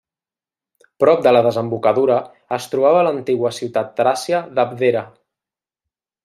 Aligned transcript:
Prop 1.03 1.19
de 1.27 1.33
la 1.35 1.43
desembocadura 1.47 2.17
es 2.57 2.67
trobava 2.71 3.05
l'antiga 3.09 3.53
ciutat 3.59 3.93
tràcia 4.01 4.41
d'Abdera. 4.57 5.07